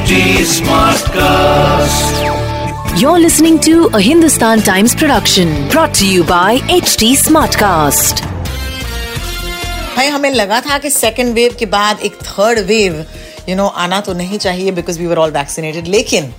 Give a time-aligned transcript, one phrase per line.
[0.00, 0.18] HD
[0.50, 2.20] Smartcast.
[3.00, 8.22] You're listening to a Hindustan Times production brought to you by HT Smartcast.
[9.96, 13.04] भाई हमें लगा था कि सेकेंड वेव के बाद एक थर्ड वेव
[13.48, 16.32] यू नो आना तो नहीं चाहिए because we were all vaccinated लेकिन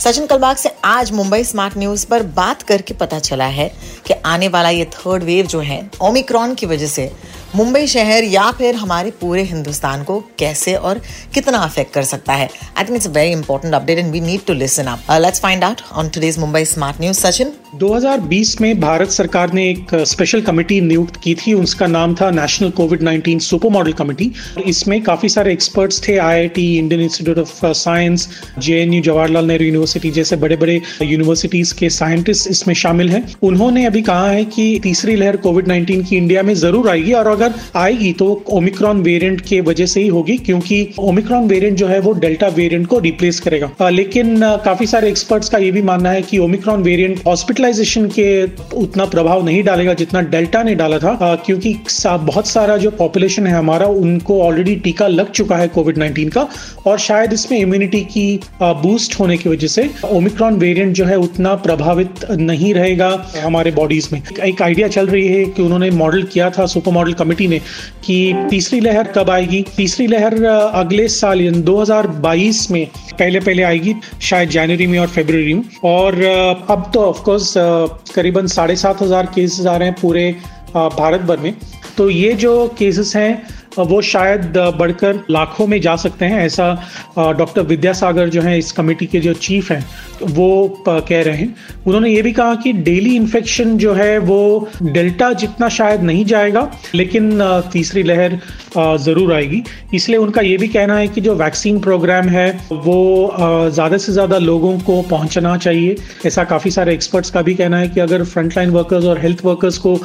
[0.00, 3.68] सचिन कलबाग से आज मुंबई स्मार्ट न्यूज़ पर बात करके पता चला है
[4.06, 5.80] कि आने वाला ये थर्ड वेव जो है
[6.10, 7.10] ओमिक्रॉन की वजह से
[7.56, 11.00] मुंबई शहर या फिर हमारे पूरे हिंदुस्तान को कैसे और
[11.34, 12.48] कितना अफेक्ट कर सकता है?
[12.76, 15.80] I think it's very important update and we need to listen up let's find out
[15.92, 21.16] on today's Mumbai smart news Sachin 2020 में भारत सरकार ने एक स्पेशल कमेटी नियुक्त
[21.22, 24.30] की थी। उसका नाम था national COVID 19 super model committee
[24.66, 28.28] इसमें काफ़ी सारे एक्सपर्ट्स थे IIT Indian Institute of Science
[28.58, 34.02] JNU Jawaharlal Nehru university जैसे बड़े बड़े यूनिवर्सिटीज के साइंटिस्ट इसमें शामिल हैं। उन्होंने अभी
[34.02, 38.12] कहा है कि तीसरी लहर कोविड 19 की इंडिया में ज़रूर आएगी। और अगर आएगी
[38.12, 42.48] तो ओमिक्रॉन वेरियंट के वजह से ही होगी, क्योंकि ओमिक्रॉन वेरियंट जो है वो डेल्टा
[42.56, 46.82] वेरियंट को रिप्लेस करेगा। लेकिन काफ़ी सारे एक्सपर्ट्स का ये भी मानना है कि ओमिक्रॉन
[46.82, 47.26] वेरिएंट
[47.58, 51.74] हॉस्पिटलाइजेशन के उतना प्रभाव नहीं डालेगा जितना डेल्टा ने डाला था क्योंकि
[52.06, 56.46] बहुत सारा जो पॉपुलेशन है हमारा, उनको ऑलरेडी टीका लग चुका है कोविड नाइन्टीन का,
[56.86, 61.54] और शायद इसमें इम्यूनिटी की बूस्ट होने की वजह से ओमिक्रॉन वेरिएंट जो है उतना
[61.66, 66.50] प्रभावित नहीं रहेगा हमारे बॉडीज में। एक आइडिया चल रही है कि उन्होंने मॉडल किया
[66.50, 67.58] था सुपर मॉडल कमेटी ने,
[68.04, 69.64] कि तीसरी लहर कब आएगी?
[69.76, 72.86] तीसरी लहर अगले साल, यानी 2022 में
[73.18, 76.22] पहले पहले आएगी, शायद जनवरी में और फरवरी में। और
[76.70, 80.30] अब तो ऑफकोर्स करीबन साढ़े सात हज़ार केसेस आ रहे हैं पूरे
[80.74, 81.54] भारत भर में।
[81.96, 87.62] तो ये जो केसेस हैं वो शायद बढ़कर लाखों में जा सकते हैं, ऐसा डॉक्टर
[87.62, 89.84] विद्यासागर जो है इस कमेटी के जो चीफ हैं,
[90.22, 91.54] वो कह रहे हैं।
[91.86, 96.70] उन्होंने ये भी कहा कि डेली इन्फेक्शन जो है, वो डेल्टा जितना शायद नहीं जाएगा,
[96.94, 97.38] लेकिन
[97.72, 98.38] तीसरी लहर
[98.76, 99.62] ज़रूर आएगी।
[99.94, 104.38] इसलिए उनका ये भी कहना है कि जो वैक्सीन प्रोग्राम है, वो ज़्यादा से ज़्यादा
[104.38, 105.96] लोगों को पहुँचना चाहिए।
[106.26, 109.78] ऐसा काफ़ी सारे एक्सपर्ट्स का भी कहना है कि अगर फ्रंटलाइन वर्कर्स और हेल्थ वर्कर्स
[109.78, 109.98] को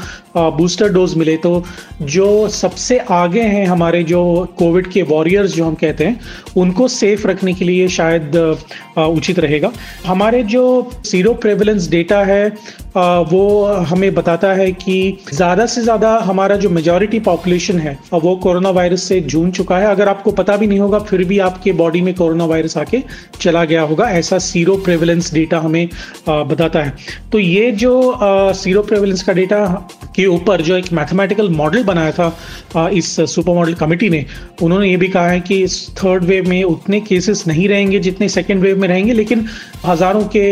[0.57, 1.63] बूस्टर डोज मिले तो
[2.03, 4.23] जो सबसे आगे हैं हमारे जो
[4.59, 6.19] कोविड के वॉरियर्स जो हम कहते हैं,
[6.57, 8.31] उनको सेफ़ रखने के लिए शायद
[8.97, 9.71] उचित रहेगा।
[10.05, 12.47] हमारे जो सीरो प्रेवलेंस डेटा है
[12.95, 14.95] वो हमें बताता है कि
[15.33, 19.85] ज़्यादा से ज़्यादा हमारा जो मेजॉरिटी पॉपुलेशन है वो कोरोना वायरस से जूझ चुका है।
[19.87, 23.01] अगर आपको पता भी नहीं होगा, फिर भी आपके बॉडी में कोरोना वायरस आके
[23.41, 25.87] चला गया होगा। ऐसा सीरो प्रेवलेंस डेटा हमें
[26.27, 26.93] बताता है।
[27.31, 29.65] तो ये जो सीरो प्रेवलेंस का डेटा
[30.15, 34.25] के ऊपर जो एक मैथमेटिकल मॉडल बनाया था इस सुपर मॉडल कमेटी ने,
[34.61, 38.29] उन्होंने ये भी कहा है कि इस थर्ड वेव में उतने केसेस नहीं रहेंगे जितने
[38.29, 39.45] सेकेंड वेव में रहेंगे लेकिन
[39.85, 40.45] हज़ारों के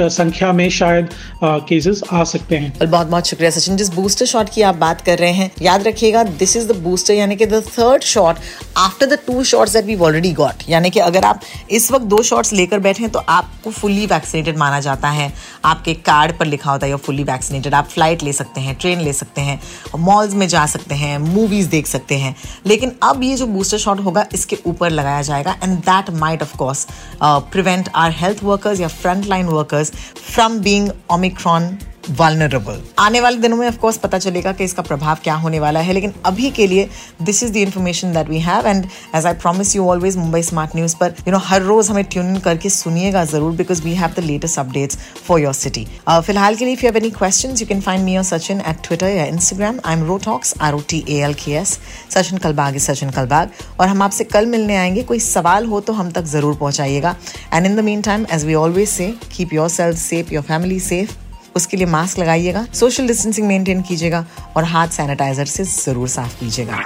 [0.00, 1.08] संख्या में शायद
[1.44, 5.18] केसेस आ सकते हैं। बहुत बहुत शुक्रिया सचिन जिस बूस्टर शॉट की आप बात कर
[5.18, 8.36] रहे हैं। याद रखिएगा दिस इज़ द बूस्टर यानी कि the third shot
[8.76, 11.40] after the two shots that we already got यानी कि अगर आप
[11.70, 15.32] इस वक्त दो शॉट्स लेकर बैठे हैं तो आपको फुल्ली वैक्सीनेटेड माना जाता है।
[15.64, 19.12] आपके कार्ड पर लिखा होता है फुल्ली वैक्सीनेटेड आप फ़्लाइट ले सकते हैं ट्रेन ले
[19.12, 19.60] सकते हैं
[19.98, 22.34] मॉल्स में जा सकते हैं मूवीज़ देख सकते हैं।
[22.66, 26.56] लेकिन अब ये जो बूस्टर शॉट होगा, इसके ऊपर लगाया जाएगा। And that might of
[26.56, 26.86] course
[27.22, 31.78] prevent our health workers या front line workers from being Omicron
[32.10, 35.92] vulnerable आने वाले दिनों में ऑफकोर्स पता चलेगा कि इसका प्रभाव क्या होने वाला है,
[35.92, 36.88] लेकिन अभी के लिए
[37.22, 40.76] this is the information that we have and as I promise you always Mumbai smart
[40.76, 44.12] news पर यू नो हर रोज हमें ट्यून इन करके सुनिएगा ज़रूर because we have
[44.16, 47.66] the latest updates for your city फ़िलहाल के लिए if you have any question you
[47.66, 51.04] can find me और सचिन एट ट्विटर या Instagram I am rotalks R O T
[51.08, 51.78] A L K S
[52.10, 53.50] Sachin Kalbag is Sachin Kalbag
[53.80, 57.16] और हम आपसे कल मिलने आएँगे। कोई सवाल हो तो हम तक ज़रूर पहुंचाइएगा।
[57.52, 61.25] And in the meantime as we always say keep yourself safe your family safe
[61.56, 64.24] उसके लिए मास्क लगाइएगा सोशल डिस्टेंसिंग मेंटेन कीजिएगा
[64.56, 66.78] और हाथ सैनिटाइजर से ज़रूर साफ़ कीजिएगा।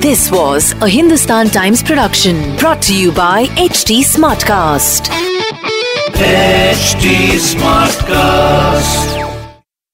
[0.00, 4.02] This was a Hindustan Times production brought you by H T
[4.44, 5.12] Smartcast
[8.02, 9.17] Smartcast